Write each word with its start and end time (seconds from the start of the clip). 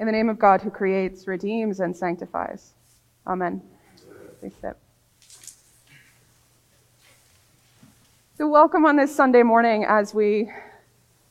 In 0.00 0.06
the 0.06 0.12
name 0.12 0.30
of 0.30 0.38
God 0.38 0.62
who 0.62 0.70
creates, 0.70 1.26
redeems, 1.26 1.80
and 1.80 1.94
sanctifies. 1.94 2.72
Amen. 3.26 3.60
Please 4.40 4.54
sit. 4.58 4.74
So, 8.38 8.48
welcome 8.48 8.86
on 8.86 8.96
this 8.96 9.14
Sunday 9.14 9.42
morning 9.42 9.84
as 9.86 10.14
we 10.14 10.50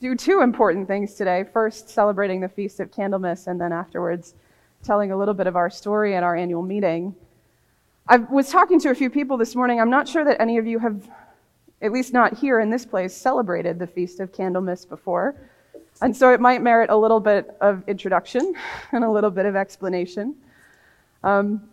do 0.00 0.14
two 0.14 0.42
important 0.42 0.86
things 0.86 1.14
today. 1.14 1.44
First, 1.52 1.90
celebrating 1.90 2.40
the 2.40 2.48
Feast 2.48 2.78
of 2.78 2.92
Candlemas, 2.92 3.48
and 3.48 3.60
then 3.60 3.72
afterwards, 3.72 4.34
telling 4.84 5.10
a 5.10 5.16
little 5.16 5.34
bit 5.34 5.48
of 5.48 5.56
our 5.56 5.68
story 5.68 6.14
at 6.14 6.22
our 6.22 6.36
annual 6.36 6.62
meeting. 6.62 7.12
I 8.06 8.18
was 8.18 8.50
talking 8.50 8.78
to 8.82 8.90
a 8.90 8.94
few 8.94 9.10
people 9.10 9.36
this 9.36 9.56
morning. 9.56 9.80
I'm 9.80 9.90
not 9.90 10.06
sure 10.06 10.24
that 10.24 10.40
any 10.40 10.58
of 10.58 10.66
you 10.68 10.78
have, 10.78 11.10
at 11.82 11.90
least 11.90 12.12
not 12.12 12.38
here 12.38 12.60
in 12.60 12.70
this 12.70 12.86
place, 12.86 13.16
celebrated 13.16 13.80
the 13.80 13.88
Feast 13.88 14.20
of 14.20 14.30
Candlemas 14.30 14.88
before. 14.88 15.34
And 16.02 16.16
so 16.16 16.32
it 16.32 16.40
might 16.40 16.62
merit 16.62 16.90
a 16.90 16.96
little 16.96 17.20
bit 17.20 17.56
of 17.60 17.82
introduction 17.86 18.54
and 18.92 19.04
a 19.04 19.10
little 19.10 19.30
bit 19.30 19.46
of 19.46 19.56
explanation. 19.56 20.34
Um, 21.22 21.68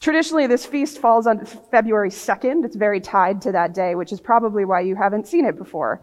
traditionally, 0.00 0.46
this 0.46 0.64
feast 0.64 0.98
falls 0.98 1.26
on 1.26 1.44
February 1.44 2.10
2nd. 2.10 2.64
It's 2.64 2.76
very 2.76 3.00
tied 3.00 3.42
to 3.42 3.52
that 3.52 3.74
day, 3.74 3.94
which 3.94 4.12
is 4.12 4.20
probably 4.20 4.64
why 4.64 4.80
you 4.80 4.96
haven't 4.96 5.26
seen 5.26 5.44
it 5.44 5.56
before. 5.56 6.00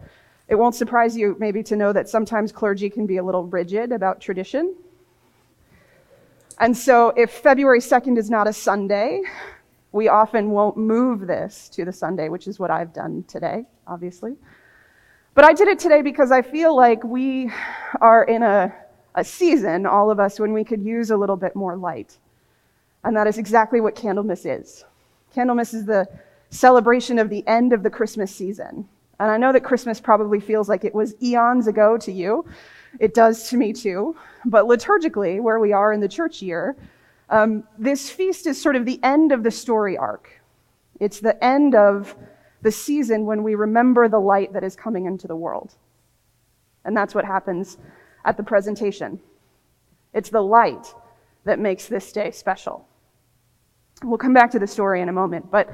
It 0.48 0.54
won't 0.56 0.74
surprise 0.74 1.16
you, 1.16 1.36
maybe, 1.38 1.62
to 1.64 1.76
know 1.76 1.92
that 1.92 2.08
sometimes 2.08 2.50
clergy 2.50 2.90
can 2.90 3.06
be 3.06 3.18
a 3.18 3.22
little 3.22 3.44
rigid 3.44 3.92
about 3.92 4.20
tradition. 4.20 4.74
And 6.58 6.76
so, 6.76 7.10
if 7.16 7.30
February 7.30 7.80
2nd 7.80 8.18
is 8.18 8.28
not 8.28 8.46
a 8.46 8.52
Sunday, 8.52 9.22
we 9.92 10.08
often 10.08 10.50
won't 10.50 10.76
move 10.76 11.26
this 11.26 11.68
to 11.70 11.84
the 11.84 11.92
Sunday, 11.92 12.28
which 12.28 12.46
is 12.46 12.58
what 12.58 12.70
I've 12.70 12.92
done 12.92 13.24
today, 13.26 13.64
obviously. 13.86 14.36
But 15.34 15.44
I 15.44 15.52
did 15.52 15.68
it 15.68 15.78
today 15.78 16.02
because 16.02 16.32
I 16.32 16.42
feel 16.42 16.74
like 16.76 17.04
we 17.04 17.50
are 18.00 18.24
in 18.24 18.42
a, 18.42 18.74
a 19.14 19.24
season, 19.24 19.86
all 19.86 20.10
of 20.10 20.18
us, 20.18 20.40
when 20.40 20.52
we 20.52 20.64
could 20.64 20.82
use 20.82 21.10
a 21.10 21.16
little 21.16 21.36
bit 21.36 21.54
more 21.54 21.76
light. 21.76 22.18
And 23.04 23.16
that 23.16 23.26
is 23.26 23.38
exactly 23.38 23.80
what 23.80 23.94
Candlemas 23.94 24.44
is. 24.44 24.84
Candlemas 25.34 25.72
is 25.72 25.86
the 25.86 26.06
celebration 26.50 27.18
of 27.18 27.30
the 27.30 27.46
end 27.46 27.72
of 27.72 27.82
the 27.84 27.90
Christmas 27.90 28.34
season. 28.34 28.88
And 29.20 29.30
I 29.30 29.36
know 29.36 29.52
that 29.52 29.62
Christmas 29.62 30.00
probably 30.00 30.40
feels 30.40 30.68
like 30.68 30.84
it 30.84 30.94
was 30.94 31.14
eons 31.22 31.68
ago 31.68 31.96
to 31.98 32.10
you. 32.10 32.44
It 32.98 33.14
does 33.14 33.48
to 33.50 33.56
me 33.56 33.72
too. 33.72 34.16
But 34.44 34.64
liturgically, 34.64 35.40
where 35.40 35.60
we 35.60 35.72
are 35.72 35.92
in 35.92 36.00
the 36.00 36.08
church 36.08 36.42
year, 36.42 36.76
um, 37.28 37.62
this 37.78 38.10
feast 38.10 38.48
is 38.48 38.60
sort 38.60 38.74
of 38.74 38.84
the 38.84 38.98
end 39.04 39.30
of 39.30 39.44
the 39.44 39.50
story 39.50 39.96
arc. 39.96 40.40
It's 40.98 41.20
the 41.20 41.42
end 41.44 41.76
of 41.76 42.16
the 42.62 42.72
season 42.72 43.26
when 43.26 43.42
we 43.42 43.54
remember 43.54 44.08
the 44.08 44.18
light 44.18 44.52
that 44.52 44.64
is 44.64 44.76
coming 44.76 45.06
into 45.06 45.26
the 45.26 45.36
world. 45.36 45.74
And 46.84 46.96
that's 46.96 47.14
what 47.14 47.24
happens 47.24 47.78
at 48.24 48.36
the 48.36 48.42
presentation. 48.42 49.20
It's 50.12 50.30
the 50.30 50.42
light 50.42 50.94
that 51.44 51.58
makes 51.58 51.86
this 51.86 52.12
day 52.12 52.30
special. 52.30 52.86
We'll 54.02 54.18
come 54.18 54.34
back 54.34 54.50
to 54.52 54.58
the 54.58 54.66
story 54.66 55.00
in 55.00 55.08
a 55.08 55.12
moment, 55.12 55.50
but 55.50 55.70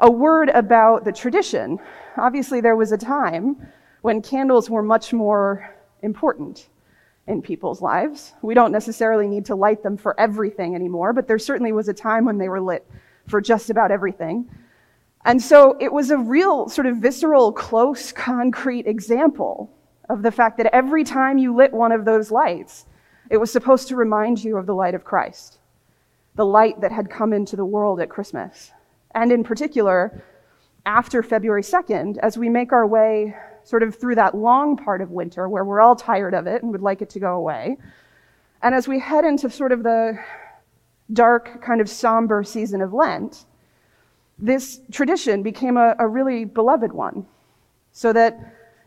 a 0.00 0.10
word 0.10 0.48
about 0.50 1.04
the 1.04 1.12
tradition. 1.12 1.78
Obviously, 2.16 2.60
there 2.60 2.76
was 2.76 2.92
a 2.92 2.98
time 2.98 3.56
when 4.02 4.22
candles 4.22 4.68
were 4.68 4.82
much 4.82 5.12
more 5.12 5.74
important 6.02 6.68
in 7.26 7.40
people's 7.40 7.80
lives. 7.80 8.34
We 8.42 8.54
don't 8.54 8.72
necessarily 8.72 9.26
need 9.26 9.46
to 9.46 9.54
light 9.54 9.82
them 9.82 9.96
for 9.96 10.18
everything 10.20 10.74
anymore, 10.74 11.12
but 11.12 11.26
there 11.26 11.38
certainly 11.38 11.72
was 11.72 11.88
a 11.88 11.94
time 11.94 12.24
when 12.24 12.38
they 12.38 12.48
were 12.48 12.60
lit 12.60 12.86
for 13.28 13.40
just 13.40 13.70
about 13.70 13.90
everything. 13.90 14.48
And 15.24 15.40
so 15.42 15.76
it 15.80 15.92
was 15.92 16.10
a 16.10 16.18
real 16.18 16.68
sort 16.68 16.86
of 16.86 16.98
visceral, 16.98 17.52
close, 17.52 18.12
concrete 18.12 18.86
example 18.86 19.70
of 20.10 20.22
the 20.22 20.30
fact 20.30 20.58
that 20.58 20.74
every 20.74 21.02
time 21.02 21.38
you 21.38 21.54
lit 21.54 21.72
one 21.72 21.92
of 21.92 22.04
those 22.04 22.30
lights, 22.30 22.86
it 23.30 23.38
was 23.38 23.50
supposed 23.50 23.88
to 23.88 23.96
remind 23.96 24.44
you 24.44 24.58
of 24.58 24.66
the 24.66 24.74
light 24.74 24.94
of 24.94 25.04
Christ, 25.04 25.58
the 26.34 26.44
light 26.44 26.80
that 26.82 26.92
had 26.92 27.08
come 27.08 27.32
into 27.32 27.56
the 27.56 27.64
world 27.64 28.00
at 28.00 28.10
Christmas. 28.10 28.72
And 29.14 29.32
in 29.32 29.44
particular, 29.44 30.22
after 30.84 31.22
February 31.22 31.62
2nd, 31.62 32.18
as 32.18 32.36
we 32.36 32.50
make 32.50 32.72
our 32.72 32.86
way 32.86 33.34
sort 33.62 33.82
of 33.82 33.94
through 33.94 34.16
that 34.16 34.36
long 34.36 34.76
part 34.76 35.00
of 35.00 35.10
winter 35.10 35.48
where 35.48 35.64
we're 35.64 35.80
all 35.80 35.96
tired 35.96 36.34
of 36.34 36.46
it 36.46 36.62
and 36.62 36.70
would 36.70 36.82
like 36.82 37.00
it 37.00 37.08
to 37.10 37.20
go 37.20 37.34
away, 37.34 37.78
and 38.62 38.74
as 38.74 38.86
we 38.86 38.98
head 38.98 39.24
into 39.24 39.48
sort 39.48 39.72
of 39.72 39.82
the 39.82 40.18
dark, 41.12 41.62
kind 41.62 41.80
of 41.80 41.88
somber 41.88 42.44
season 42.44 42.82
of 42.82 42.92
Lent, 42.92 43.46
this 44.38 44.80
tradition 44.90 45.42
became 45.42 45.76
a, 45.76 45.94
a 45.98 46.06
really 46.06 46.44
beloved 46.44 46.92
one. 46.92 47.26
So 47.92 48.12
that 48.12 48.38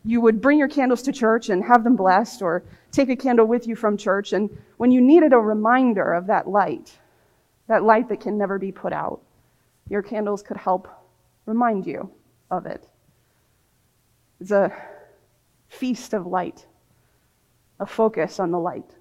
you 0.03 0.22
would 0.22 0.41
bring 0.41 0.58
your 0.58 0.68
candles 0.68 1.02
to 1.03 1.12
church 1.12 1.50
and 1.50 1.63
have 1.63 1.84
them 1.84 1.96
blessed, 1.96 2.41
or 2.41 2.63
take 2.91 3.09
a 3.09 3.16
candle 3.16 3.46
with 3.46 3.68
you 3.68 3.75
from 3.75 3.97
church. 3.97 4.34
And 4.34 4.50
when 4.78 4.91
you 4.91 5.02
needed 5.02 5.34
a 5.34 5.38
reminder 5.38 6.13
of 6.13 6.28
that 6.28 6.47
light, 6.47 6.97
that 7.68 7.84
light 7.84 8.07
that 8.09 8.22
can 8.22 8.38
never 8.38 8.57
be 8.57 8.72
put 8.72 8.94
out, 8.94 9.22
your 9.90 10.02
candles 10.02 10.44
could 10.44 10.57
help 10.57 10.88
remind 11.46 11.86
you 11.86 12.09
of 12.52 12.66
it. 12.66 12.88
It's 14.40 14.52
a 14.52 14.72
feast 15.69 16.13
of 16.13 16.25
light, 16.25 16.66
a 17.80 17.86
focus 17.86 18.40
on 18.40 18.52
the 18.52 18.59
light. 18.59 18.96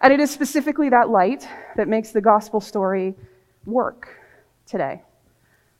And 0.00 0.12
it 0.12 0.20
is 0.20 0.30
specifically 0.30 0.88
that 0.90 1.08
light 1.08 1.48
that 1.76 1.88
makes 1.88 2.10
the 2.10 2.20
gospel 2.20 2.60
story 2.60 3.14
work 3.66 4.16
today. 4.68 5.02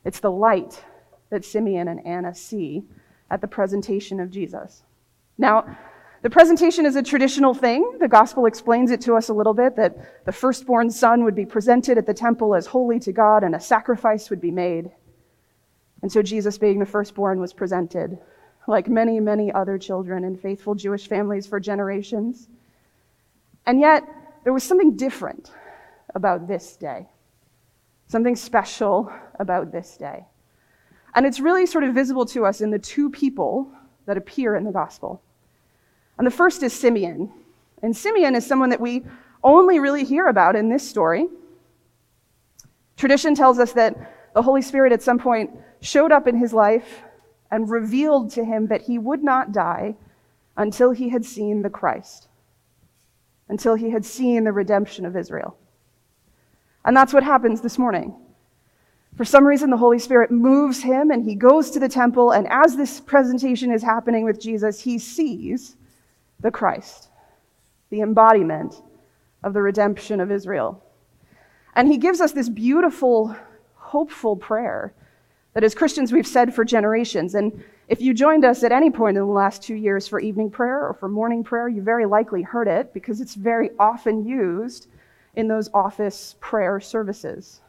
It's 0.04 0.20
the 0.20 0.30
light 0.30 0.82
that 1.30 1.44
Simeon 1.44 1.88
and 1.88 2.04
Anna 2.06 2.34
see 2.34 2.84
at 3.30 3.40
the 3.40 3.48
presentation 3.48 4.20
of 4.20 4.30
Jesus. 4.30 4.82
Now, 5.36 5.76
the 6.22 6.30
presentation 6.30 6.84
is 6.84 6.96
a 6.96 7.02
traditional 7.02 7.54
thing. 7.54 7.98
The 8.00 8.08
gospel 8.08 8.46
explains 8.46 8.90
it 8.90 9.00
to 9.02 9.14
us 9.14 9.28
a 9.28 9.34
little 9.34 9.54
bit 9.54 9.76
that 9.76 10.24
the 10.24 10.32
firstborn 10.32 10.90
son 10.90 11.22
would 11.24 11.34
be 11.34 11.44
presented 11.46 11.96
at 11.96 12.06
the 12.06 12.14
temple 12.14 12.54
as 12.54 12.66
holy 12.66 12.98
to 13.00 13.12
God 13.12 13.44
and 13.44 13.54
a 13.54 13.60
sacrifice 13.60 14.30
would 14.30 14.40
be 14.40 14.50
made. 14.50 14.90
And 16.02 16.10
so 16.10 16.22
Jesus, 16.22 16.58
being 16.58 16.78
the 16.78 16.86
firstborn, 16.86 17.38
was 17.38 17.52
presented 17.52 18.18
like 18.66 18.88
many, 18.88 19.20
many 19.20 19.52
other 19.52 19.78
children 19.78 20.24
in 20.24 20.36
faithful 20.36 20.74
Jewish 20.74 21.08
families 21.08 21.46
for 21.46 21.60
generations. 21.60 22.48
And 23.66 23.80
yet, 23.80 24.04
there 24.44 24.52
was 24.52 24.64
something 24.64 24.96
different 24.96 25.52
about 26.14 26.48
this 26.48 26.76
day 26.76 27.06
something 28.08 28.34
special 28.34 29.12
about 29.38 29.70
this 29.70 29.96
day. 29.96 30.24
And 31.14 31.24
it's 31.24 31.40
really 31.40 31.66
sort 31.66 31.84
of 31.84 31.94
visible 31.94 32.26
to 32.26 32.44
us 32.44 32.60
in 32.60 32.70
the 32.70 32.78
two 32.78 33.10
people 33.10 33.70
that 34.06 34.16
appear 34.16 34.56
in 34.56 34.64
the 34.64 34.72
gospel. 34.72 35.22
And 36.16 36.26
the 36.26 36.32
first 36.32 36.62
is 36.62 36.72
Simeon. 36.72 37.30
And 37.82 37.96
Simeon 37.96 38.34
is 38.34 38.46
someone 38.46 38.70
that 38.70 38.80
we 38.80 39.04
only 39.44 39.78
really 39.78 40.04
hear 40.04 40.26
about 40.26 40.56
in 40.56 40.68
this 40.68 40.88
story. 40.88 41.28
Tradition 42.96 43.34
tells 43.34 43.58
us 43.58 43.72
that 43.74 44.32
the 44.34 44.42
Holy 44.42 44.62
Spirit 44.62 44.92
at 44.92 45.02
some 45.02 45.18
point 45.18 45.50
showed 45.80 46.10
up 46.10 46.26
in 46.26 46.36
his 46.36 46.52
life 46.52 47.02
and 47.50 47.70
revealed 47.70 48.30
to 48.32 48.44
him 48.44 48.66
that 48.66 48.82
he 48.82 48.98
would 48.98 49.22
not 49.22 49.52
die 49.52 49.94
until 50.56 50.90
he 50.90 51.08
had 51.10 51.24
seen 51.24 51.62
the 51.62 51.70
Christ, 51.70 52.28
until 53.48 53.74
he 53.74 53.90
had 53.90 54.04
seen 54.04 54.44
the 54.44 54.52
redemption 54.52 55.06
of 55.06 55.16
Israel. 55.16 55.56
And 56.88 56.96
that's 56.96 57.12
what 57.12 57.22
happens 57.22 57.60
this 57.60 57.76
morning. 57.76 58.14
For 59.14 59.26
some 59.26 59.46
reason, 59.46 59.68
the 59.68 59.76
Holy 59.76 59.98
Spirit 59.98 60.30
moves 60.30 60.82
him 60.82 61.10
and 61.10 61.22
he 61.22 61.34
goes 61.34 61.70
to 61.72 61.78
the 61.78 61.88
temple. 61.88 62.30
And 62.30 62.46
as 62.48 62.76
this 62.76 62.98
presentation 62.98 63.70
is 63.70 63.82
happening 63.82 64.24
with 64.24 64.40
Jesus, 64.40 64.80
he 64.80 64.98
sees 64.98 65.76
the 66.40 66.50
Christ, 66.50 67.10
the 67.90 68.00
embodiment 68.00 68.80
of 69.44 69.52
the 69.52 69.60
redemption 69.60 70.18
of 70.18 70.32
Israel. 70.32 70.82
And 71.76 71.88
he 71.88 71.98
gives 71.98 72.22
us 72.22 72.32
this 72.32 72.48
beautiful, 72.48 73.36
hopeful 73.74 74.34
prayer 74.34 74.94
that 75.52 75.64
as 75.64 75.74
Christians 75.74 76.10
we've 76.10 76.26
said 76.26 76.54
for 76.54 76.64
generations. 76.64 77.34
And 77.34 77.62
if 77.88 78.00
you 78.00 78.14
joined 78.14 78.46
us 78.46 78.62
at 78.62 78.72
any 78.72 78.88
point 78.88 79.18
in 79.18 79.26
the 79.26 79.30
last 79.30 79.62
two 79.62 79.74
years 79.74 80.08
for 80.08 80.20
evening 80.20 80.50
prayer 80.50 80.88
or 80.88 80.94
for 80.94 81.10
morning 81.10 81.44
prayer, 81.44 81.68
you 81.68 81.82
very 81.82 82.06
likely 82.06 82.40
heard 82.40 82.66
it 82.66 82.94
because 82.94 83.20
it's 83.20 83.34
very 83.34 83.72
often 83.78 84.24
used 84.26 84.88
in 85.38 85.46
those 85.46 85.70
office 85.72 86.34
prayer 86.40 86.80
services. 86.80 87.60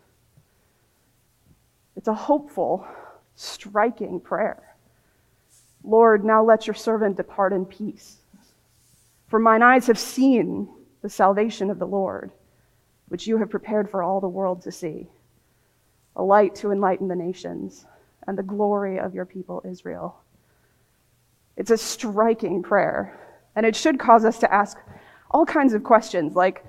It's 1.95 2.07
a 2.07 2.13
hopeful, 2.16 2.86
striking 3.36 4.19
prayer. 4.19 4.75
Lord, 5.83 6.25
now 6.25 6.44
let 6.44 6.66
your 6.66 6.74
servant 6.74 7.16
depart 7.16 7.54
in 7.54 7.66
peace. 7.66 8.18
For 9.27 9.38
mine 9.38 9.62
eyes 9.62 9.86
have 9.86 10.00
seen 10.00 10.68
the 11.04 11.10
salvation 11.10 11.69
of 11.69 11.77
the 11.77 11.86
Lord, 11.86 12.31
which 13.10 13.27
you 13.27 13.38
have 13.38 13.51
prepared 13.51 13.88
for 13.88 14.01
all 14.01 14.19
the 14.19 14.27
world 14.27 14.63
to 14.63 14.72
see, 14.72 15.07
a 16.15 16.24
light 16.24 16.56
to 16.56 16.72
enlighten 16.72 17.07
the 17.07 17.15
nations 17.15 17.86
and 18.25 18.36
the 18.36 18.42
glory 18.42 19.00
of 19.00 19.13
your 19.13 19.25
people 19.25 19.62
Israel. 19.63 20.19
It's 21.56 21.69
a 21.69 21.77
striking 21.77 22.63
prayer, 22.63 23.19
and 23.56 23.63
it 23.63 23.75
should 23.75 24.00
cause 24.00 24.25
us 24.25 24.39
to 24.39 24.51
ask 24.51 24.75
all 25.30 25.45
kinds 25.45 25.75
of 25.75 25.83
questions 25.83 26.36
like, 26.36 26.65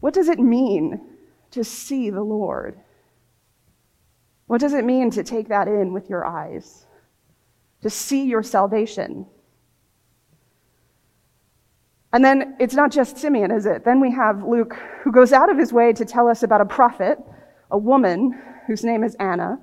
what 0.00 0.14
does 0.14 0.28
it 0.28 0.38
mean 0.38 1.00
to 1.50 1.64
see 1.64 2.10
the 2.10 2.22
Lord? 2.22 2.78
What 4.46 4.60
does 4.60 4.72
it 4.72 4.84
mean 4.84 5.10
to 5.12 5.22
take 5.22 5.48
that 5.48 5.68
in 5.68 5.92
with 5.92 6.08
your 6.08 6.26
eyes? 6.26 6.86
To 7.82 7.90
see 7.90 8.24
your 8.24 8.42
salvation? 8.42 9.26
And 12.12 12.24
then 12.24 12.56
it's 12.58 12.74
not 12.74 12.90
just 12.90 13.18
Simeon, 13.18 13.50
is 13.50 13.66
it? 13.66 13.84
Then 13.84 14.00
we 14.00 14.10
have 14.12 14.42
Luke, 14.42 14.74
who 15.02 15.12
goes 15.12 15.32
out 15.32 15.50
of 15.50 15.58
his 15.58 15.72
way 15.72 15.92
to 15.92 16.04
tell 16.04 16.28
us 16.28 16.42
about 16.42 16.60
a 16.60 16.64
prophet, 16.64 17.18
a 17.70 17.76
woman 17.76 18.40
whose 18.66 18.82
name 18.82 19.04
is 19.04 19.14
Anna. 19.16 19.58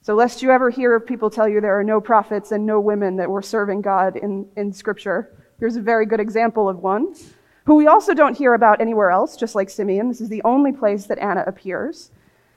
So, 0.00 0.14
lest 0.14 0.42
you 0.42 0.50
ever 0.50 0.70
hear 0.70 0.98
people 1.00 1.28
tell 1.28 1.46
you 1.46 1.60
there 1.60 1.78
are 1.78 1.84
no 1.84 2.00
prophets 2.00 2.52
and 2.52 2.64
no 2.64 2.80
women 2.80 3.16
that 3.16 3.28
were 3.28 3.42
serving 3.42 3.82
God 3.82 4.16
in, 4.16 4.48
in 4.56 4.72
Scripture, 4.72 5.36
here's 5.58 5.76
a 5.76 5.82
very 5.82 6.06
good 6.06 6.20
example 6.20 6.68
of 6.68 6.78
one, 6.78 7.14
who 7.68 7.74
we 7.74 7.86
also 7.86 8.14
don't 8.14 8.38
hear 8.38 8.54
about 8.54 8.80
anywhere 8.80 9.10
else, 9.10 9.36
just 9.36 9.54
like 9.54 9.68
Simeon. 9.68 10.08
This 10.08 10.22
is 10.22 10.30
the 10.30 10.40
only 10.42 10.72
place 10.72 11.04
that 11.04 11.18
Anna 11.18 11.44
appears. 11.46 12.10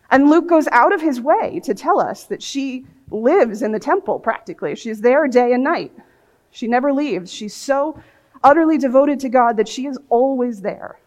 And 0.09 0.29
Luke 0.29 0.47
goes 0.47 0.69
out 0.71 0.93
of 0.93 1.01
his 1.01 1.19
way 1.19 1.59
to 1.65 1.73
tell 1.73 1.99
us 1.99 2.23
that 2.23 2.41
she 2.41 2.85
lives 3.09 3.61
in 3.61 3.73
the 3.73 3.79
temple 3.79 4.19
practically. 4.19 4.73
She's 4.73 5.01
there 5.01 5.27
day 5.27 5.51
and 5.51 5.65
night. 5.65 5.91
She 6.51 6.65
never 6.65 6.93
leaves. 6.93 7.29
She's 7.29 7.53
so 7.53 8.01
utterly 8.41 8.77
devoted 8.77 9.19
to 9.19 9.27
God 9.27 9.57
that 9.57 9.67
she 9.67 9.85
is 9.85 9.99
always 10.07 10.61
there. 10.61 10.97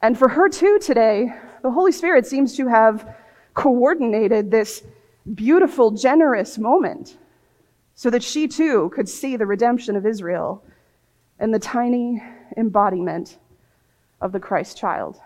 And 0.00 0.16
for 0.16 0.28
her 0.28 0.48
too 0.48 0.78
today, 0.78 1.34
the 1.64 1.72
Holy 1.72 1.90
Spirit 1.90 2.24
seems 2.24 2.56
to 2.56 2.68
have 2.68 3.16
coordinated 3.54 4.52
this 4.52 4.84
beautiful, 5.34 5.90
generous 5.90 6.56
moment 6.56 7.18
so 7.96 8.10
that 8.10 8.22
she 8.22 8.46
too 8.46 8.92
could 8.94 9.08
see 9.08 9.36
the 9.36 9.44
redemption 9.44 9.96
of 9.96 10.06
Israel 10.06 10.62
in 11.40 11.50
the 11.50 11.58
tiny 11.58 12.22
embodiment 12.56 13.38
of 14.20 14.32
the 14.32 14.40
Christ 14.40 14.76
child. 14.76 15.20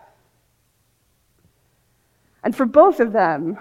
And 2.42 2.54
for 2.54 2.66
both 2.66 3.00
of 3.00 3.12
them, 3.12 3.58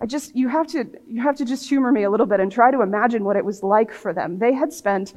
I 0.00 0.06
just 0.06 0.36
you 0.36 0.48
have 0.48 0.66
to 0.68 0.86
you 1.08 1.22
have 1.22 1.36
to 1.36 1.44
just 1.44 1.68
humor 1.68 1.90
me 1.90 2.02
a 2.04 2.10
little 2.10 2.26
bit 2.26 2.40
and 2.40 2.52
try 2.52 2.70
to 2.70 2.82
imagine 2.82 3.24
what 3.24 3.36
it 3.36 3.44
was 3.44 3.62
like 3.62 3.92
for 3.92 4.12
them. 4.12 4.38
They 4.38 4.52
had 4.52 4.72
spent 4.72 5.14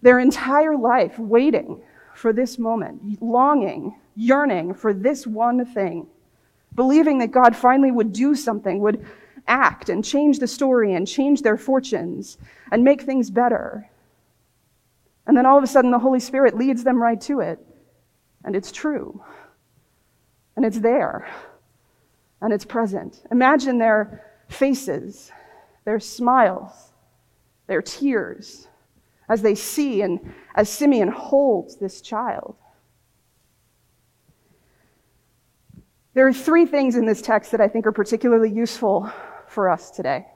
their 0.00 0.18
entire 0.18 0.76
life 0.76 1.18
waiting 1.18 1.80
for 2.14 2.32
this 2.32 2.58
moment, 2.58 3.22
longing, 3.22 3.98
yearning 4.16 4.74
for 4.74 4.92
this 4.92 5.26
one 5.26 5.64
thing, 5.64 6.06
believing 6.74 7.18
that 7.18 7.30
God 7.30 7.56
finally 7.56 7.90
would 7.90 8.12
do 8.12 8.34
something, 8.34 8.80
would 8.80 9.04
act 9.48 9.88
and 9.88 10.04
change 10.04 10.38
the 10.38 10.46
story 10.46 10.94
and 10.94 11.06
change 11.06 11.42
their 11.42 11.56
fortunes 11.56 12.38
and 12.70 12.84
make 12.84 13.02
things 13.02 13.30
better. 13.30 13.88
And 15.26 15.36
then 15.36 15.46
all 15.46 15.58
of 15.58 15.64
a 15.64 15.68
sudden, 15.68 15.90
the 15.90 15.98
Holy 15.98 16.20
Spirit 16.20 16.56
leads 16.56 16.84
them 16.84 17.00
right 17.00 17.20
to 17.22 17.40
it. 17.40 17.58
And 18.44 18.56
it's 18.56 18.72
true. 18.72 19.22
And 20.56 20.64
it's 20.64 20.78
there. 20.78 21.28
And 22.40 22.52
it's 22.52 22.64
present. 22.64 23.22
Imagine 23.30 23.78
their 23.78 24.24
faces, 24.48 25.30
their 25.84 26.00
smiles, 26.00 26.72
their 27.68 27.82
tears, 27.82 28.66
as 29.28 29.42
they 29.42 29.54
see 29.54 30.02
and 30.02 30.34
as 30.54 30.68
Simeon 30.68 31.08
holds 31.08 31.76
this 31.76 32.00
child. 32.00 32.56
There 36.14 36.26
are 36.26 36.32
three 36.32 36.66
things 36.66 36.96
in 36.96 37.06
this 37.06 37.22
text 37.22 37.52
that 37.52 37.60
I 37.60 37.68
think 37.68 37.86
are 37.86 37.92
particularly 37.92 38.50
useful 38.50 39.10
for 39.48 39.70
us 39.70 39.90
today 39.90 40.26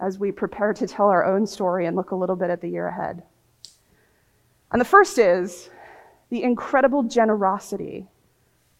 as 0.00 0.18
we 0.18 0.30
prepare 0.30 0.72
to 0.74 0.86
tell 0.86 1.08
our 1.08 1.24
own 1.24 1.46
story 1.46 1.86
and 1.86 1.96
look 1.96 2.10
a 2.10 2.16
little 2.16 2.36
bit 2.36 2.50
at 2.50 2.60
the 2.60 2.68
year 2.68 2.88
ahead. 2.88 3.22
And 4.70 4.80
the 4.80 4.84
first 4.84 5.18
is 5.18 5.70
the 6.30 6.42
incredible 6.42 7.02
generosity 7.02 8.06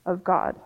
of 0.05 0.23
God. 0.23 0.57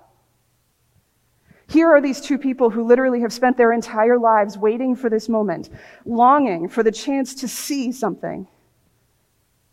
Here 1.69 1.89
are 1.89 2.01
these 2.01 2.21
two 2.21 2.37
people 2.37 2.69
who 2.69 2.87
literally 2.87 3.21
have 3.21 3.33
spent 3.33 3.57
their 3.57 3.73
entire 3.73 4.19
lives 4.19 4.59
waiting 4.59 4.95
for 4.95 5.09
this 5.09 5.29
moment, 5.29 5.71
longing 6.05 6.69
for 6.69 6.83
the 6.83 6.93
chance 6.93 7.35
to 7.37 7.49
see 7.49 7.93
something. 7.93 8.47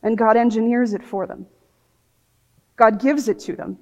And 0.02 0.18
God 0.18 0.38
engineers 0.38 0.94
it 0.94 1.04
for 1.04 1.28
them. 1.28 1.46
God 2.78 3.02
gives 3.02 3.28
it 3.28 3.40
to 3.42 3.56
them. 3.56 3.78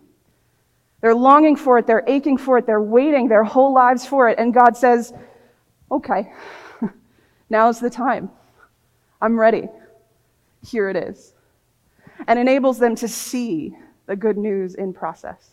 They're 1.01 1.13
longing 1.13 1.55
for 1.55 1.77
it, 1.77 1.85
they're 1.85 2.03
aching 2.07 2.37
for 2.37 2.57
it, 2.57 2.65
they're 2.65 2.81
waiting 2.81 3.27
their 3.27 3.43
whole 3.43 3.71
lives 3.71 4.05
for 4.05 4.29
it. 4.29 4.39
And 4.39 4.51
God 4.53 4.75
says, 4.75 5.13
Okay, 5.91 6.33
now's 7.49 7.79
the 7.79 7.89
time. 7.89 8.31
I'm 9.21 9.39
ready. 9.39 9.69
Here 10.65 10.89
it 10.89 10.95
is. 10.95 11.33
And 12.27 12.37
enables 12.37 12.79
them 12.79 12.95
to 12.97 13.07
see 13.07 13.75
the 14.05 14.15
good 14.15 14.37
news 14.37 14.75
in 14.75 14.93
process. 14.93 15.51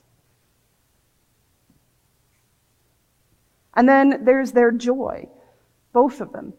And 3.74 3.88
then 3.88 4.24
there's 4.24 4.52
their 4.52 4.70
joy, 4.70 5.28
both 5.92 6.20
of 6.20 6.32
them. 6.32 6.54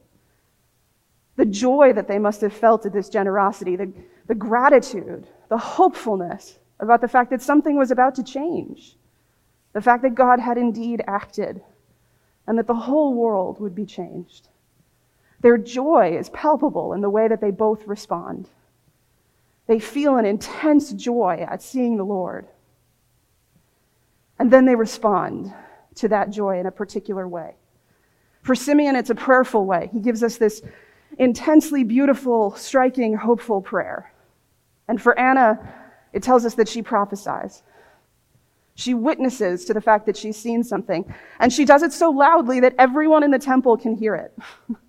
The 1.38 1.46
joy 1.46 1.94
that 1.94 2.08
they 2.08 2.20
must 2.20 2.42
have 2.42 2.54
felt 2.54 2.86
at 2.86 2.94
this 2.94 3.10
generosity, 3.10 3.76
the, 3.76 3.92
the 4.28 4.36
gratitude, 4.36 5.28
the 5.50 5.58
hopefulness 5.58 6.60
about 6.80 7.02
the 7.02 7.08
fact 7.08 7.30
that 7.30 7.42
something 7.42 7.78
was 7.78 7.92
about 7.92 8.16
to 8.16 8.24
change, 8.24 8.96
the 9.74 9.82
fact 9.82 10.04
that 10.04 10.16
God 10.16 10.40
had 10.40 10.58
indeed 10.58 11.04
acted, 11.08 11.62
and 12.48 12.58
that 12.58 12.68
the 12.68 12.74
whole 12.74 13.14
world 13.14 13.60
would 13.60 13.76
be 13.76 13.86
changed. 13.86 14.48
Their 15.42 15.58
joy 15.58 16.18
is 16.18 16.30
palpable 16.30 16.94
in 16.94 17.02
the 17.02 17.10
way 17.10 17.28
that 17.28 17.42
they 17.42 17.52
both 17.52 17.88
respond. 17.88 18.50
They 19.68 19.80
feel 19.80 20.18
an 20.18 20.26
intense 20.26 20.94
joy 20.94 21.46
at 21.50 21.62
seeing 21.62 21.98
the 21.98 22.04
Lord. 22.04 22.48
And 24.38 24.52
then 24.52 24.66
they 24.66 24.76
respond 24.76 25.54
to 25.96 26.08
that 26.10 26.30
joy 26.30 26.60
in 26.60 26.66
a 26.66 26.72
particular 26.72 27.28
way. 27.28 27.56
For 28.42 28.54
Simeon, 28.54 28.96
it's 28.96 29.10
a 29.10 29.16
prayerful 29.16 29.66
way. 29.66 29.90
He 29.92 30.00
gives 30.00 30.22
us 30.22 30.38
this 30.38 30.62
intensely 31.18 31.84
beautiful, 31.84 32.56
striking, 32.56 33.16
hopeful 33.16 33.62
prayer. 33.62 34.12
And 34.88 35.02
for 35.02 35.18
Anna, 35.18 35.74
it 36.14 36.22
tells 36.22 36.46
us 36.46 36.54
that 36.56 36.70
she 36.70 36.82
prophesies. 36.82 37.64
She 38.76 38.94
witnesses 38.94 39.66
to 39.66 39.74
the 39.74 39.82
fact 39.82 40.06
that 40.06 40.18
she's 40.18 40.38
seen 40.38 40.64
something. 40.64 41.12
And 41.40 41.52
she 41.52 41.66
does 41.66 41.82
it 41.82 41.94
so 41.94 42.12
loudly 42.12 42.60
that 42.60 42.76
everyone 42.78 43.24
in 43.24 43.32
the 43.32 43.40
temple 43.40 43.78
can 43.78 43.96
hear 43.96 44.16
it. 44.16 44.38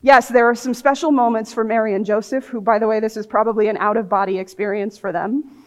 yes, 0.00 0.28
there 0.28 0.48
are 0.48 0.54
some 0.54 0.74
special 0.74 1.10
moments 1.10 1.52
for 1.52 1.64
Mary 1.64 1.94
and 1.94 2.04
Joseph, 2.04 2.46
who, 2.46 2.60
by 2.60 2.78
the 2.78 2.86
way, 2.86 3.00
this 3.00 3.16
is 3.16 3.26
probably 3.26 3.68
an 3.68 3.76
out 3.78 3.96
of 3.96 4.08
body 4.08 4.38
experience 4.38 4.98
for 4.98 5.12
them. 5.12 5.64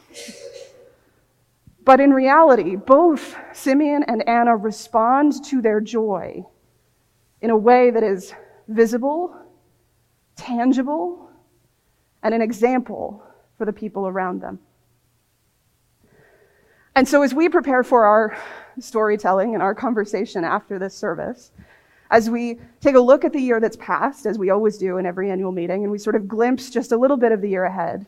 But 1.83 1.99
in 1.99 2.11
reality, 2.11 2.75
both 2.75 3.35
Simeon 3.53 4.03
and 4.03 4.27
Anna 4.27 4.55
respond 4.55 5.43
to 5.45 5.61
their 5.61 5.81
joy 5.81 6.45
in 7.41 7.49
a 7.49 7.57
way 7.57 7.89
that 7.89 8.03
is 8.03 8.33
visible, 8.67 9.35
tangible, 10.35 11.29
and 12.23 12.35
an 12.35 12.41
example 12.41 13.23
for 13.57 13.65
the 13.65 13.73
people 13.73 14.07
around 14.07 14.41
them. 14.41 14.59
And 16.95 17.07
so, 17.07 17.23
as 17.23 17.33
we 17.33 17.49
prepare 17.49 17.83
for 17.83 18.05
our 18.05 18.37
storytelling 18.79 19.53
and 19.53 19.63
our 19.63 19.73
conversation 19.73 20.43
after 20.43 20.77
this 20.77 20.95
service, 20.95 21.51
as 22.11 22.29
we 22.29 22.59
take 22.81 22.95
a 22.95 22.99
look 22.99 23.25
at 23.25 23.33
the 23.33 23.41
year 23.41 23.59
that's 23.59 23.77
passed, 23.77 24.25
as 24.25 24.37
we 24.37 24.49
always 24.51 24.77
do 24.77 24.97
in 24.97 25.05
every 25.05 25.31
annual 25.31 25.51
meeting, 25.51 25.83
and 25.83 25.91
we 25.91 25.97
sort 25.97 26.15
of 26.15 26.27
glimpse 26.27 26.69
just 26.69 26.91
a 26.91 26.97
little 26.97 27.17
bit 27.17 27.31
of 27.31 27.41
the 27.41 27.49
year 27.49 27.63
ahead, 27.63 28.05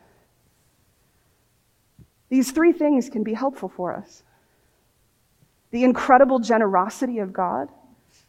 these 2.29 2.51
three 2.51 2.73
things 2.73 3.09
can 3.09 3.23
be 3.23 3.33
helpful 3.33 3.69
for 3.69 3.93
us 3.93 4.23
the 5.73 5.83
incredible 5.83 6.37
generosity 6.37 7.17
of 7.17 7.33
God 7.33 7.67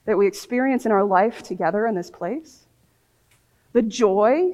that 0.07 0.16
we 0.16 0.26
experience 0.26 0.87
in 0.87 0.93
our 0.93 1.04
life 1.04 1.43
together 1.43 1.87
in 1.87 1.95
this 1.95 2.11
place, 2.11 2.64
the 3.75 3.83
joy 3.83 4.50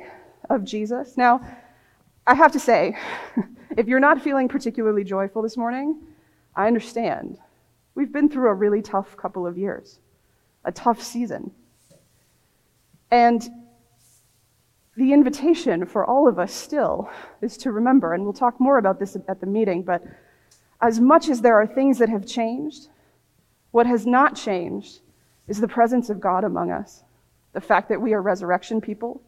of 0.51 0.65
Jesus. 0.65 1.17
Now, 1.17 1.41
I 2.27 2.35
have 2.35 2.51
to 2.51 2.59
say, 2.59 2.99
if 3.77 3.87
you're 3.87 4.01
not 4.01 4.21
feeling 4.21 4.49
particularly 4.49 5.05
joyful 5.05 5.41
this 5.41 5.57
morning, 5.57 6.01
I 6.57 6.67
understand. 6.67 7.39
We've 7.95 8.13
been 8.13 8.29
through 8.29 8.49
a 8.49 8.55
really 8.55 8.83
tough 8.83 9.17
couple 9.17 9.47
of 9.47 9.57
years, 9.57 10.01
a 10.65 10.73
tough 10.73 11.03
season. 11.03 11.51
And 13.11 13.49
the 14.97 15.13
invitation 15.13 15.87
for 15.87 16.05
all 16.05 16.29
of 16.29 16.39
us 16.39 16.53
still 16.53 17.09
is 17.41 17.57
to 17.59 17.73
remember, 17.73 18.15
and 18.15 18.25
we'll 18.25 18.33
talk 18.33 18.61
more 18.61 18.79
about 18.79 18.99
this 18.99 19.17
at 19.29 19.41
the 19.41 19.47
meeting, 19.47 19.83
but 19.83 20.03
as 20.81 21.01
much 21.01 21.29
as 21.29 21.41
there 21.41 21.61
are 21.61 21.67
things 21.67 21.99
that 21.99 22.09
have 22.09 22.27
changed, 22.27 22.89
what 23.71 23.87
has 23.87 24.07
not 24.07 24.35
changed 24.35 25.01
is 25.49 25.61
the 25.61 25.69
presence 25.69 26.11
of 26.11 26.21
God 26.21 26.45
among 26.45 26.71
us. 26.71 27.03
The 27.53 27.61
fact 27.61 27.89
that 27.89 28.01
we 28.01 28.13
are 28.13 28.23
resurrection 28.23 28.81
people, 28.81 29.23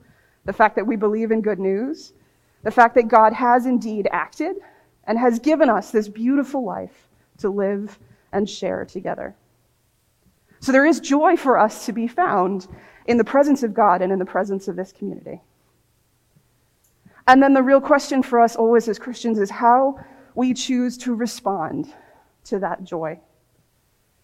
the 0.45 0.53
fact 0.53 0.77
that 0.77 0.87
we 0.87 0.97
believe 0.97 1.31
in 1.31 1.41
good 1.41 1.59
news, 1.59 2.13
the 2.63 2.71
fact 2.71 2.95
that 2.95 3.09
God 3.09 3.33
has 3.33 3.67
indeed 3.67 4.09
acted 4.13 4.57
and 5.05 5.19
has 5.19 5.39
given 5.39 5.69
us 5.69 5.91
this 5.91 6.09
beautiful 6.09 6.65
life 6.65 7.09
to 7.39 7.51
live 7.51 7.99
and 8.33 8.49
share 8.49 8.85
together. 8.85 9.35
So 10.63 10.71
there 10.71 10.87
is 10.87 11.01
joy 11.01 11.37
for 11.37 11.59
us 11.59 11.87
to 11.87 11.93
be 11.93 12.07
found 12.07 12.69
in 13.07 13.19
the 13.19 13.25
presence 13.25 13.65
of 13.65 13.75
God 13.75 14.01
and 14.01 14.13
in 14.13 14.21
the 14.21 14.25
presence 14.25 14.69
of 14.69 14.77
this 14.77 14.93
community. 14.93 15.43
And 17.27 17.43
then 17.43 17.53
the 17.53 17.63
real 17.63 17.81
question 17.81 18.23
for 18.23 18.41
us 18.41 18.55
always 18.55 18.89
as 18.89 18.99
Christians 18.99 19.39
is 19.39 19.51
how 19.51 19.99
we 20.37 20.55
choose 20.55 20.97
to 20.99 21.15
respond 21.15 21.93
to 22.45 22.61
that 22.61 22.85
joy. 22.85 23.19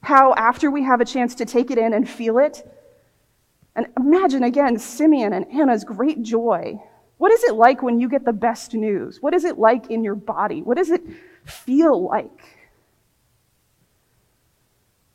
How, 0.00 0.32
after 0.34 0.70
we 0.70 0.84
have 0.84 1.00
a 1.00 1.04
chance 1.04 1.34
to 1.34 1.44
take 1.44 1.72
it 1.72 1.78
in 1.78 1.92
and 1.92 2.08
feel 2.08 2.38
it, 2.38 2.64
and 3.74 3.88
imagine 3.96 4.44
again 4.44 4.78
Simeon 4.78 5.32
and 5.32 5.44
Anna's 5.52 5.84
great 5.84 6.22
joy 6.22 6.80
What 7.18 7.32
is 7.32 7.42
it 7.44 7.54
like 7.54 7.82
when 7.82 8.00
you 8.00 8.08
get 8.08 8.24
the 8.24 8.32
best 8.32 8.74
news? 8.74 9.20
What 9.20 9.34
is 9.34 9.44
it 9.44 9.58
like 9.58 9.90
in 9.90 10.04
your 10.04 10.14
body? 10.14 10.62
What 10.62 10.78
does 10.78 10.90
it 10.90 11.02
feel 11.44 12.08
like? 12.08 12.57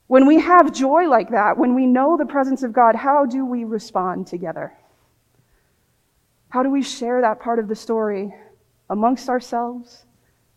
When 0.07 0.25
we 0.25 0.39
have 0.39 0.73
joy 0.73 1.07
like 1.07 1.29
that, 1.31 1.57
when 1.57 1.75
we 1.75 1.85
know 1.85 2.17
the 2.17 2.25
presence 2.25 2.63
of 2.63 2.73
God, 2.73 2.95
how 2.95 3.25
do 3.25 3.45
we 3.45 3.63
respond 3.63 4.27
together? 4.27 4.73
How 6.49 6.61
do 6.61 6.69
we 6.69 6.83
share 6.83 7.21
that 7.21 7.39
part 7.39 7.59
of 7.59 7.67
the 7.67 7.75
story 7.75 8.33
amongst 8.89 9.29
ourselves 9.29 10.05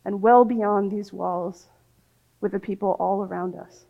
and 0.04 0.20
well 0.20 0.44
beyond 0.44 0.90
these 0.90 1.12
walls 1.12 1.68
with 2.40 2.52
the 2.52 2.60
people 2.60 2.96
all 2.98 3.22
around 3.22 3.54
us? 3.54 3.86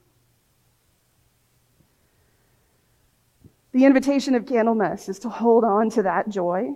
The 3.73 3.85
invitation 3.85 4.35
of 4.35 4.47
Candlemas 4.47 5.09
is 5.09 5.19
to 5.19 5.29
hold 5.29 5.65
on 5.65 5.91
to 5.91 6.03
that 6.05 6.29
joy 6.29 6.71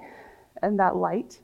and 0.63 0.79
that 0.81 0.97
light. 0.97 1.41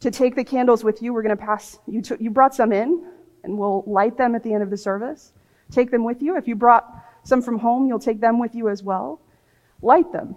To 0.00 0.10
take 0.10 0.34
the 0.34 0.42
candles 0.42 0.82
with 0.82 1.00
you, 1.00 1.12
we're 1.12 1.22
going 1.22 1.36
to 1.36 1.44
pass, 1.44 1.78
you, 1.86 2.02
you 2.18 2.30
brought 2.30 2.54
some 2.54 2.72
in, 2.72 3.06
and 3.44 3.56
we'll 3.56 3.84
light 3.86 4.16
them 4.16 4.34
at 4.34 4.42
the 4.42 4.52
end 4.52 4.62
of 4.62 4.70
the 4.70 4.76
service. 4.76 5.32
Take 5.72 5.90
them 5.90 6.04
with 6.04 6.22
you. 6.22 6.36
If 6.36 6.46
you 6.46 6.54
brought 6.54 6.86
some 7.24 7.42
from 7.42 7.58
home, 7.58 7.88
you'll 7.88 7.98
take 7.98 8.20
them 8.20 8.38
with 8.38 8.54
you 8.54 8.68
as 8.68 8.82
well. 8.82 9.20
Light 9.80 10.12
them. 10.12 10.36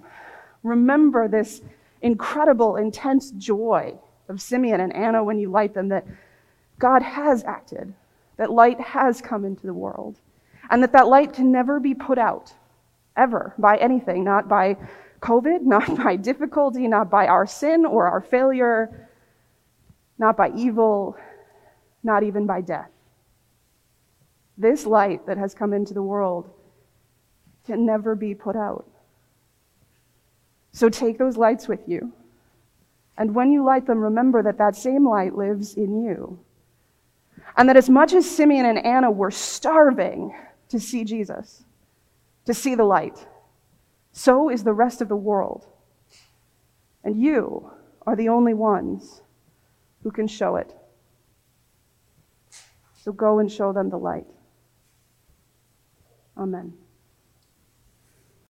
Remember 0.63 1.27
this 1.27 1.61
incredible, 2.01 2.77
intense 2.77 3.31
joy 3.31 3.93
of 4.29 4.41
Simeon 4.41 4.79
and 4.79 4.95
Anna 4.95 5.23
when 5.23 5.37
you 5.37 5.51
light 5.51 5.73
them 5.73 5.89
that 5.89 6.07
God 6.79 7.01
has 7.01 7.43
acted, 7.43 7.93
that 8.37 8.51
light 8.51 8.79
has 8.79 9.21
come 9.21 9.45
into 9.45 9.65
the 9.67 9.73
world, 9.73 10.19
and 10.69 10.81
that 10.81 10.93
that 10.93 11.07
light 11.07 11.33
can 11.33 11.51
never 11.51 11.79
be 11.79 11.93
put 11.93 12.17
out, 12.17 12.53
ever, 13.15 13.53
by 13.57 13.77
anything, 13.77 14.23
not 14.23 14.47
by 14.47 14.77
COVID, 15.21 15.61
not 15.75 15.95
by 15.97 16.15
difficulty, 16.15 16.87
not 16.87 17.09
by 17.09 17.27
our 17.27 17.45
sin 17.45 17.85
or 17.85 18.07
our 18.07 18.21
failure, 18.21 19.09
not 20.17 20.37
by 20.37 20.49
evil, 20.55 21.17
not 22.03 22.23
even 22.23 22.45
by 22.45 22.61
death. 22.61 22.89
This 24.57 24.85
light 24.85 25.25
that 25.27 25.37
has 25.37 25.53
come 25.53 25.73
into 25.73 25.93
the 25.93 26.01
world 26.01 26.49
can 27.65 27.85
never 27.85 28.15
be 28.15 28.33
put 28.33 28.55
out. 28.55 28.87
So 30.71 30.89
take 30.89 31.17
those 31.17 31.37
lights 31.37 31.67
with 31.67 31.87
you. 31.87 32.13
And 33.17 33.33
when 33.33 33.51
you 33.51 33.63
light 33.63 33.87
them, 33.87 33.99
remember 33.99 34.43
that 34.43 34.57
that 34.57 34.75
same 34.75 35.07
light 35.07 35.35
lives 35.35 35.75
in 35.75 36.03
you. 36.03 36.39
And 37.57 37.69
that 37.69 37.77
as 37.77 37.89
much 37.89 38.13
as 38.13 38.29
Simeon 38.29 38.65
and 38.65 38.85
Anna 38.85 39.09
were 39.09 39.31
starving 39.31 40.35
to 40.69 40.79
see 40.79 41.03
Jesus, 41.03 41.63
to 42.45 42.53
see 42.53 42.75
the 42.75 42.83
light, 42.83 43.25
so 44.11 44.49
is 44.49 44.63
the 44.63 44.73
rest 44.73 45.01
of 45.01 45.07
the 45.07 45.15
world. 45.15 45.65
And 47.03 47.21
you 47.21 47.71
are 48.05 48.15
the 48.15 48.29
only 48.29 48.53
ones 48.53 49.21
who 50.03 50.11
can 50.11 50.27
show 50.27 50.57
it. 50.57 50.73
So 53.01 53.11
go 53.11 53.39
and 53.39 53.51
show 53.51 53.71
them 53.71 53.89
the 53.89 53.97
light. 53.97 54.25
Amen. 56.37 56.84